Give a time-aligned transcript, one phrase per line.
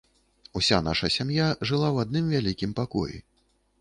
[0.59, 3.17] Уся наша сям'я жыла ў адным вялікім пакоі.